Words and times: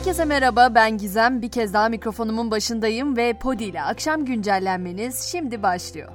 Herkese 0.00 0.24
merhaba 0.24 0.74
ben 0.74 0.98
Gizem. 0.98 1.42
Bir 1.42 1.50
kez 1.50 1.74
daha 1.74 1.88
mikrofonumun 1.88 2.50
başındayım 2.50 3.16
ve 3.16 3.32
Podi 3.32 3.64
ile 3.64 3.82
akşam 3.82 4.24
güncellenmeniz 4.24 5.20
şimdi 5.20 5.62
başlıyor. 5.62 6.12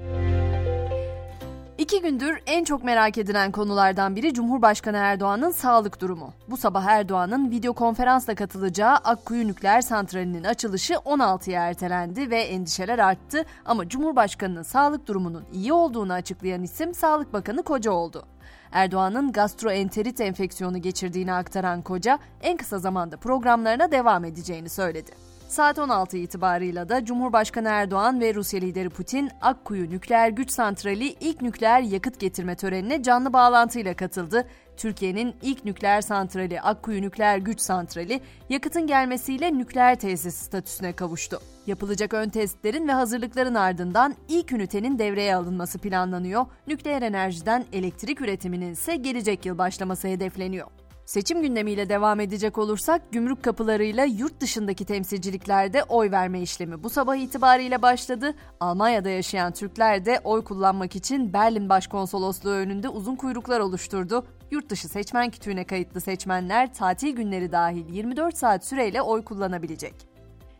İki 1.85 2.01
gündür 2.01 2.39
en 2.45 2.63
çok 2.63 2.83
merak 2.83 3.17
edilen 3.17 3.51
konulardan 3.51 4.15
biri 4.15 4.33
Cumhurbaşkanı 4.33 4.97
Erdoğan'ın 4.97 5.51
sağlık 5.51 6.01
durumu. 6.01 6.33
Bu 6.49 6.57
sabah 6.57 6.85
Erdoğan'ın 6.85 7.51
video 7.51 7.73
konferansla 7.73 8.35
katılacağı 8.35 8.95
Akkuyu 8.95 9.47
Nükleer 9.47 9.81
Santrali'nin 9.81 10.43
açılışı 10.43 10.93
16'ya 10.93 11.69
ertelendi 11.69 12.29
ve 12.29 12.41
endişeler 12.41 12.99
arttı 12.99 13.45
ama 13.65 13.89
Cumhurbaşkanı'nın 13.89 14.63
sağlık 14.63 15.07
durumunun 15.07 15.43
iyi 15.53 15.73
olduğunu 15.73 16.13
açıklayan 16.13 16.63
isim 16.63 16.93
Sağlık 16.93 17.33
Bakanı 17.33 17.63
Koca 17.63 17.91
oldu. 17.91 18.25
Erdoğan'ın 18.71 19.31
gastroenterit 19.31 20.21
enfeksiyonu 20.21 20.81
geçirdiğini 20.81 21.33
aktaran 21.33 21.81
Koca 21.81 22.19
en 22.41 22.57
kısa 22.57 22.79
zamanda 22.79 23.17
programlarına 23.17 23.91
devam 23.91 24.25
edeceğini 24.25 24.69
söyledi. 24.69 25.11
Saat 25.47 25.79
16 25.79 26.17
itibarıyla 26.17 26.89
da 26.89 27.05
Cumhurbaşkanı 27.05 27.67
Erdoğan 27.69 28.19
ve 28.19 28.33
Rusya 28.33 28.59
lideri 28.59 28.89
Putin 28.89 29.31
Akkuyu 29.41 29.89
Nükleer 29.89 30.29
Güç 30.29 30.51
Santrali 30.51 31.07
ilk 31.19 31.41
nükleer 31.41 31.81
yakıt 31.81 32.19
getirme 32.19 32.55
törenine 32.55 33.03
canlı 33.03 33.33
bağlantıyla 33.33 33.95
katıldı. 33.95 34.47
Türkiye'nin 34.77 35.35
ilk 35.41 35.65
nükleer 35.65 36.01
santrali 36.01 36.61
Akkuyu 36.61 37.01
Nükleer 37.01 37.37
Güç 37.37 37.59
Santrali 37.59 38.21
yakıtın 38.49 38.87
gelmesiyle 38.87 39.57
nükleer 39.57 39.99
tesis 39.99 40.35
statüsüne 40.35 40.93
kavuştu. 40.93 41.39
Yapılacak 41.67 42.13
ön 42.13 42.29
testlerin 42.29 42.87
ve 42.87 42.91
hazırlıkların 42.91 43.55
ardından 43.55 44.15
ilk 44.29 44.51
ünitenin 44.51 44.99
devreye 44.99 45.35
alınması 45.35 45.79
planlanıyor. 45.79 46.45
Nükleer 46.67 47.01
enerjiden 47.01 47.65
elektrik 47.73 48.21
üretiminin 48.21 48.71
ise 48.71 48.95
gelecek 48.95 49.45
yıl 49.45 49.57
başlaması 49.57 50.07
hedefleniyor. 50.07 50.67
Seçim 51.05 51.41
gündemiyle 51.41 51.89
devam 51.89 52.19
edecek 52.19 52.57
olursak 52.57 53.11
gümrük 53.11 53.43
kapılarıyla 53.43 54.05
yurt 54.05 54.41
dışındaki 54.41 54.85
temsilciliklerde 54.85 55.83
oy 55.83 56.11
verme 56.11 56.41
işlemi 56.41 56.83
bu 56.83 56.89
sabah 56.89 57.15
itibariyle 57.15 57.81
başladı. 57.81 58.35
Almanya'da 58.59 59.09
yaşayan 59.09 59.53
Türkler 59.53 60.05
de 60.05 60.19
oy 60.23 60.43
kullanmak 60.43 60.95
için 60.95 61.33
Berlin 61.33 61.69
Başkonsolosluğu 61.69 62.51
önünde 62.51 62.89
uzun 62.89 63.15
kuyruklar 63.15 63.59
oluşturdu. 63.59 64.25
Yurt 64.51 64.69
dışı 64.69 64.87
seçmen 64.87 65.29
kütüğüne 65.29 65.63
kayıtlı 65.63 66.01
seçmenler 66.01 66.73
tatil 66.73 67.15
günleri 67.15 67.51
dahil 67.51 67.93
24 67.93 68.37
saat 68.37 68.65
süreyle 68.65 69.01
oy 69.01 69.23
kullanabilecek. 69.23 70.14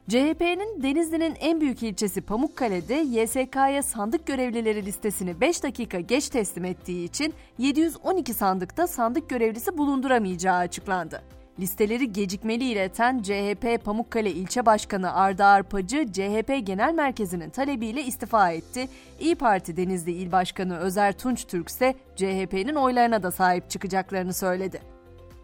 CHP'nin 0.10 0.84
Denizli'nin 0.84 1.36
en 1.40 1.62
büyük 1.62 1.84
ilçesi 1.84 2.22
Pamukkale'de 2.22 2.94
YSK'ya 2.94 3.84
sandık 3.84 4.26
görevlileri 4.28 4.86
listesini 4.86 5.42
5 5.42 5.64
dakika 5.64 6.00
geç 6.00 6.30
teslim 6.30 6.66
ettiği 6.66 7.06
için 7.06 7.34
712 7.58 8.34
sandıkta 8.34 8.88
sandık 8.88 9.30
görevlisi 9.30 9.78
bulunduramayacağı 9.78 10.58
açıklandı. 10.58 11.22
Listeleri 11.60 12.14
gecikmeli 12.14 12.64
ileten 12.64 13.22
CHP 13.22 13.86
Pamukkale 13.86 14.32
İlçe 14.32 14.66
Başkanı 14.66 15.14
Arda 15.14 15.46
Arpacı, 15.46 16.06
CHP 16.12 16.68
Genel 16.68 16.94
Merkezi'nin 16.94 17.50
talebiyle 17.50 18.04
istifa 18.04 18.52
etti. 18.52 18.88
İyi 19.20 19.36
Parti 19.36 19.78
Denizli 19.78 20.12
İl 20.12 20.32
Başkanı 20.32 20.78
Özer 20.78 21.18
Tunç 21.18 21.46
Türk 21.48 21.70
ise 21.70 21.96
CHP'nin 22.16 22.76
oylarına 22.76 23.24
da 23.24 23.32
sahip 23.32 23.70
çıkacaklarını 23.70 24.34
söyledi. 24.34 24.95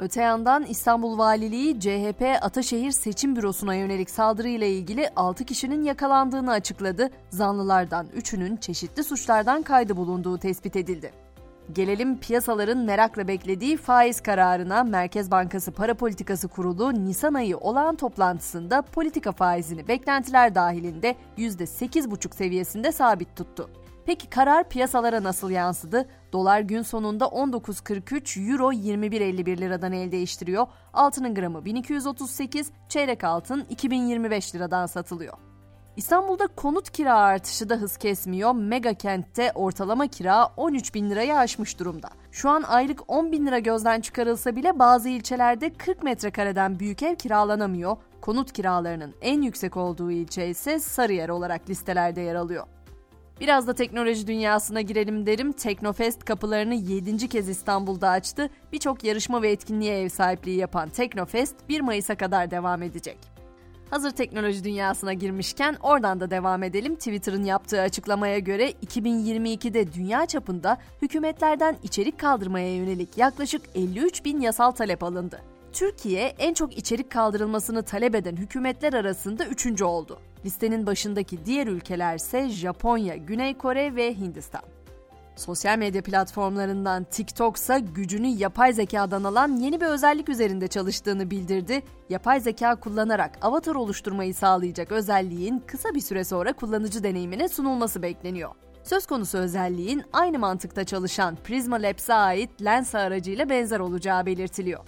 Öte 0.01 0.21
yandan 0.21 0.63
İstanbul 0.63 1.17
Valiliği 1.17 1.79
CHP 1.79 2.23
Ataşehir 2.41 2.91
Seçim 2.91 3.35
Bürosu'na 3.35 3.75
yönelik 3.75 4.09
saldırıyla 4.09 4.67
ilgili 4.67 5.09
6 5.15 5.45
kişinin 5.45 5.83
yakalandığını 5.83 6.51
açıkladı. 6.51 7.09
Zanlılardan 7.29 8.07
3'ünün 8.07 8.57
çeşitli 8.57 9.03
suçlardan 9.03 9.61
kaydı 9.61 9.97
bulunduğu 9.97 10.37
tespit 10.37 10.75
edildi. 10.75 11.11
Gelelim 11.73 12.19
piyasaların 12.19 12.77
merakla 12.77 13.27
beklediği 13.27 13.77
faiz 13.77 14.21
kararına 14.21 14.83
Merkez 14.83 15.31
Bankası 15.31 15.71
Para 15.71 15.93
Politikası 15.93 16.47
Kurulu 16.47 17.05
Nisan 17.05 17.33
ayı 17.33 17.57
olağan 17.57 17.95
toplantısında 17.95 18.81
politika 18.81 19.31
faizini 19.31 19.87
beklentiler 19.87 20.55
dahilinde 20.55 21.15
%8,5 21.37 22.35
seviyesinde 22.35 22.91
sabit 22.91 23.35
tuttu. 23.35 23.69
Peki 24.05 24.29
karar 24.29 24.69
piyasalara 24.69 25.23
nasıl 25.23 25.49
yansıdı? 25.49 26.07
Dolar 26.33 26.59
gün 26.59 26.81
sonunda 26.81 27.25
19.43, 27.25 28.51
Euro 28.51 28.71
21.51 28.71 29.57
liradan 29.57 29.91
el 29.91 30.11
değiştiriyor. 30.11 30.67
Altının 30.93 31.35
gramı 31.35 31.65
1238, 31.65 32.71
çeyrek 32.89 33.23
altın 33.23 33.65
2025 33.69 34.55
liradan 34.55 34.85
satılıyor. 34.85 35.33
İstanbul'da 35.95 36.47
konut 36.47 36.89
kira 36.89 37.15
artışı 37.15 37.69
da 37.69 37.75
hız 37.75 37.97
kesmiyor. 37.97 38.55
Mega 38.55 38.93
kentte 38.93 39.51
ortalama 39.55 40.07
kira 40.07 40.45
13 40.57 40.93
bin 40.93 41.09
lirayı 41.09 41.37
aşmış 41.37 41.79
durumda. 41.79 42.09
Şu 42.31 42.49
an 42.49 42.63
aylık 42.63 43.01
10 43.07 43.31
bin 43.31 43.47
lira 43.47 43.59
gözden 43.59 44.01
çıkarılsa 44.01 44.55
bile 44.55 44.79
bazı 44.79 45.09
ilçelerde 45.09 45.73
40 45.73 46.03
metrekareden 46.03 46.79
büyük 46.79 47.03
ev 47.03 47.15
kiralanamıyor. 47.15 47.97
Konut 48.21 48.53
kiralarının 48.53 49.13
en 49.21 49.41
yüksek 49.41 49.77
olduğu 49.77 50.11
ilçe 50.11 50.47
ise 50.47 50.79
Sarıyer 50.79 51.29
olarak 51.29 51.69
listelerde 51.69 52.21
yer 52.21 52.35
alıyor. 52.35 52.67
Biraz 53.41 53.67
da 53.67 53.73
teknoloji 53.73 54.27
dünyasına 54.27 54.81
girelim 54.81 55.25
derim. 55.25 55.51
Teknofest 55.51 56.25
kapılarını 56.25 56.73
7. 56.73 57.29
kez 57.29 57.49
İstanbul'da 57.49 58.09
açtı. 58.09 58.49
Birçok 58.73 59.03
yarışma 59.03 59.41
ve 59.41 59.51
etkinliğe 59.51 60.01
ev 60.01 60.09
sahipliği 60.09 60.57
yapan 60.57 60.89
Teknofest 60.89 61.55
1 61.69 61.81
Mayıs'a 61.81 62.15
kadar 62.15 62.51
devam 62.51 62.83
edecek. 62.83 63.17
Hazır 63.89 64.11
teknoloji 64.11 64.63
dünyasına 64.63 65.13
girmişken 65.13 65.75
oradan 65.83 66.19
da 66.19 66.31
devam 66.31 66.63
edelim. 66.63 66.95
Twitter'ın 66.95 67.43
yaptığı 67.43 67.81
açıklamaya 67.81 68.39
göre 68.39 68.71
2022'de 68.71 69.93
dünya 69.93 70.25
çapında 70.25 70.77
hükümetlerden 71.01 71.77
içerik 71.83 72.19
kaldırmaya 72.19 72.75
yönelik 72.75 73.17
yaklaşık 73.17 73.61
53 73.75 74.25
bin 74.25 74.41
yasal 74.41 74.71
talep 74.71 75.03
alındı. 75.03 75.41
Türkiye 75.73 76.35
en 76.39 76.53
çok 76.53 76.77
içerik 76.77 77.11
kaldırılmasını 77.11 77.83
talep 77.83 78.15
eden 78.15 78.35
hükümetler 78.35 78.93
arasında 78.93 79.45
üçüncü 79.45 79.83
oldu. 79.83 80.19
Listenin 80.45 80.85
başındaki 80.85 81.45
diğer 81.45 81.67
ülkeler 81.67 82.15
ise 82.15 82.49
Japonya, 82.49 83.15
Güney 83.15 83.57
Kore 83.57 83.95
ve 83.95 84.13
Hindistan. 84.13 84.61
Sosyal 85.35 85.77
medya 85.77 86.01
platformlarından 86.01 87.03
TikTok 87.03 87.57
ise 87.57 87.79
gücünü 87.95 88.27
yapay 88.27 88.73
zekadan 88.73 89.23
alan 89.23 89.55
yeni 89.55 89.81
bir 89.81 89.85
özellik 89.85 90.29
üzerinde 90.29 90.67
çalıştığını 90.67 91.31
bildirdi. 91.31 91.81
Yapay 92.09 92.39
zeka 92.39 92.75
kullanarak 92.75 93.37
avatar 93.41 93.75
oluşturmayı 93.75 94.35
sağlayacak 94.35 94.91
özelliğin 94.91 95.63
kısa 95.67 95.93
bir 95.95 96.01
süre 96.01 96.23
sonra 96.23 96.53
kullanıcı 96.53 97.03
deneyimine 97.03 97.49
sunulması 97.49 98.01
bekleniyor. 98.01 98.51
Söz 98.83 99.05
konusu 99.05 99.37
özelliğin 99.37 100.03
aynı 100.13 100.39
mantıkta 100.39 100.83
çalışan 100.83 101.35
Prisma 101.43 101.75
Labs'e 101.75 102.13
ait 102.13 102.49
Lens 102.63 102.95
aracıyla 102.95 103.49
benzer 103.49 103.79
olacağı 103.79 104.25
belirtiliyor. 104.25 104.79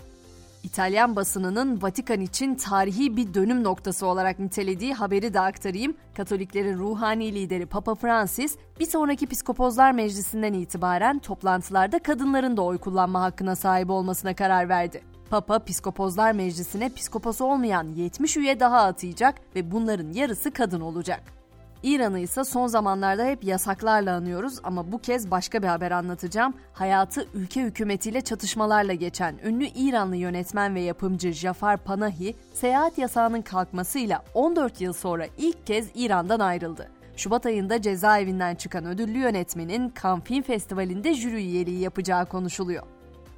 İtalyan 0.64 1.16
basınının 1.16 1.82
Vatikan 1.82 2.22
için 2.22 2.56
tarihi 2.56 3.18
bir 3.18 3.34
dönüm 3.34 3.64
noktası 3.64 4.06
olarak 4.06 4.40
nitelediği 4.40 4.94
haberi 4.94 5.34
de 5.34 5.40
aktarayım. 5.40 5.96
Katoliklerin 6.18 6.78
ruhani 6.78 7.34
lideri 7.34 7.66
Papa 7.66 7.96
Francis, 7.96 8.58
bir 8.80 8.86
sonraki 8.86 9.28
Piskopozlar 9.28 9.92
Meclisi'nden 9.92 10.54
itibaren 10.54 11.20
toplantılarda 11.20 12.00
kadınların 12.00 12.58
da 12.58 12.62
oy 12.62 12.78
kullanma 12.78 13.22
hakkına 13.22 13.56
sahip 13.56 13.90
olmasına 13.90 14.36
karar 14.36 14.70
verdi. 14.70 15.02
Papa, 15.30 15.60
Piskopozlar 15.60 16.32
Meclisi'ne 16.32 16.90
piskopos 16.90 17.42
olmayan 17.42 17.88
70 17.88 18.38
üye 18.38 18.60
daha 18.60 18.82
atayacak 18.82 19.36
ve 19.56 19.72
bunların 19.72 20.14
yarısı 20.14 20.52
kadın 20.52 20.82
olacak. 20.82 21.43
İran'ı 21.84 22.20
ise 22.20 22.44
son 22.44 22.68
zamanlarda 22.68 23.26
hep 23.26 23.44
yasaklarla 23.44 24.16
anıyoruz 24.16 24.60
ama 24.64 24.92
bu 24.92 25.00
kez 25.00 25.32
başka 25.32 25.64
bir 25.64 25.68
haber 25.68 25.92
anlatacağım. 25.92 26.54
Hayatı 26.74 27.28
ülke 27.34 27.62
hükümetiyle 27.62 28.22
çatışmalarla 28.22 28.94
geçen 28.94 29.36
ünlü 29.44 29.66
İranlı 29.66 30.16
yönetmen 30.16 30.76
ve 30.76 30.82
yapımcı 30.82 31.32
Jafar 31.32 31.78
Panahi, 31.78 32.36
seyahat 32.54 32.98
yasağının 32.98 33.42
kalkmasıyla 33.42 34.24
14 34.34 34.82
yıl 34.82 34.94
sonra 34.94 35.26
ilk 35.38 35.68
kez 35.68 35.88
İran'dan 35.96 36.40
ayrıldı. 36.40 36.90
Şubat 37.16 37.46
ayında 37.46 37.82
cezaevinden 37.82 38.56
çıkan 38.56 38.86
ödüllü 38.86 39.18
yönetmenin 39.18 39.94
Cannes 40.04 40.24
Film 40.24 40.42
Festivali'nde 40.44 41.14
jüri 41.14 41.36
üyeliği 41.36 41.80
yapacağı 41.80 42.26
konuşuluyor. 42.26 42.84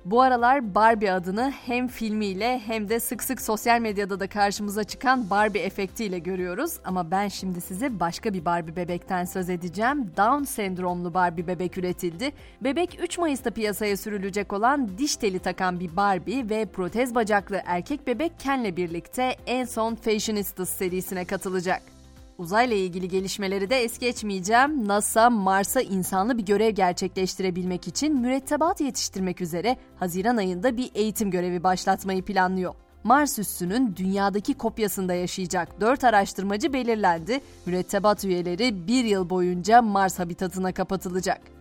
Bu 0.06 0.22
aralar 0.22 0.76
Barbie 0.76 1.12
adını 1.12 1.54
hem 1.66 1.88
filmiyle 1.88 2.62
hem 2.66 2.90
de 2.90 3.00
sık 3.00 3.24
sık 3.24 3.42
sosyal 3.42 3.80
medyada 3.80 4.20
da 4.20 4.28
karşımıza 4.28 4.84
çıkan 4.84 5.30
Barbie 5.30 5.62
efektiyle 5.62 6.20
görüyoruz. 6.20 6.74
Ama 6.84 7.12
ben 7.12 7.28
şimdi 7.28 7.62
size 7.62 8.00
başka 8.00 8.34
bir 8.34 8.46
Barbie 8.46 8.76
bebekten 8.76 9.26
söz 9.26 9.50
edeceğim. 9.50 10.12
Down 10.18 10.44
sendromlu 10.44 11.14
Barbie 11.14 11.48
bebek 11.48 11.78
üretildi. 11.78 12.32
Bebek 12.62 13.00
3 13.04 13.18
Mayıs'ta 13.18 13.52
piyasaya 13.52 13.98
sürülecek 13.98 14.54
olan 14.54 14.98
diş 14.98 15.16
teli 15.16 15.40
takan 15.40 15.80
bir 15.80 15.96
Barbie 15.96 16.50
ve 16.50 16.66
protez 16.66 17.16
bacaklı 17.16 17.62
erkek 17.66 18.08
bebek 18.08 18.40
Ken'le 18.40 18.78
birlikte 18.78 19.36
en 19.46 19.66
son 19.66 19.96
Fashionistas 19.96 20.70
serisine 20.70 21.26
katılacak. 21.26 21.95
Uzayla 22.38 22.76
ilgili 22.76 23.08
gelişmeleri 23.08 23.70
de 23.70 23.84
es 23.84 24.00
geçmeyeceğim. 24.00 24.88
NASA 24.88 25.30
Mars'a 25.30 25.82
insanlı 25.82 26.38
bir 26.38 26.46
görev 26.46 26.70
gerçekleştirebilmek 26.70 27.88
için 27.88 28.22
mürettebat 28.22 28.82
yetiştirmek 28.82 29.42
üzere 29.42 29.78
Haziran 30.00 30.38
ayında 30.38 30.78
bir 30.78 30.92
eğitim 30.96 31.32
görevi 31.32 31.64
başlatmayı 31.64 32.24
planlıyor. 32.24 32.76
Mars 33.04 33.40
üssünün 33.40 33.96
dünyadaki 33.96 34.54
kopyasında 34.54 35.14
yaşayacak 35.14 35.82
4 35.82 36.04
araştırmacı 36.04 36.74
belirlendi. 36.74 37.40
Mürettebat 37.66 38.26
üyeleri 38.26 38.88
bir 38.88 39.06
yıl 39.06 39.30
boyunca 39.30 39.82
Mars 39.82 40.20
habitatına 40.20 40.72
kapatılacak. 40.72 41.55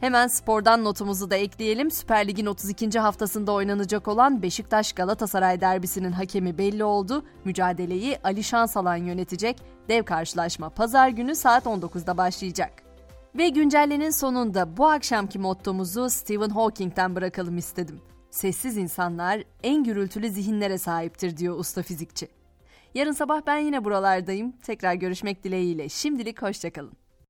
Hemen 0.00 0.26
spordan 0.26 0.84
notumuzu 0.84 1.30
da 1.30 1.36
ekleyelim. 1.36 1.90
Süper 1.90 2.28
Lig'in 2.28 2.46
32. 2.46 2.98
haftasında 2.98 3.52
oynanacak 3.52 4.08
olan 4.08 4.42
Beşiktaş 4.42 4.92
Galatasaray 4.92 5.60
derbisinin 5.60 6.12
hakemi 6.12 6.58
belli 6.58 6.84
oldu. 6.84 7.24
Mücadeleyi 7.44 8.18
Ali 8.24 8.44
Şansalan 8.44 8.96
yönetecek. 8.96 9.56
Dev 9.88 10.02
karşılaşma 10.02 10.70
pazar 10.70 11.08
günü 11.08 11.34
saat 11.34 11.66
19'da 11.66 12.16
başlayacak. 12.16 12.82
Ve 13.38 13.48
güncellenin 13.48 14.10
sonunda 14.10 14.76
bu 14.76 14.88
akşamki 14.88 15.38
mottomuzu 15.38 16.10
Stephen 16.10 16.50
Hawking'den 16.50 17.16
bırakalım 17.16 17.58
istedim. 17.58 18.00
Sessiz 18.30 18.76
insanlar 18.76 19.42
en 19.62 19.84
gürültülü 19.84 20.30
zihinlere 20.30 20.78
sahiptir 20.78 21.36
diyor 21.36 21.58
usta 21.58 21.82
fizikçi. 21.82 22.28
Yarın 22.94 23.12
sabah 23.12 23.40
ben 23.46 23.58
yine 23.58 23.84
buralardayım. 23.84 24.52
Tekrar 24.52 24.94
görüşmek 24.94 25.44
dileğiyle. 25.44 25.88
Şimdilik 25.88 26.42
hoşçakalın. 26.42 26.97